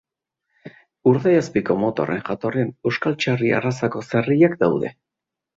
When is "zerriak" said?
4.11-4.61